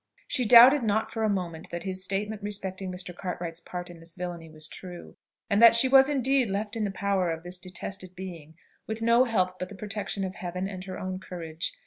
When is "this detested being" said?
7.43-8.55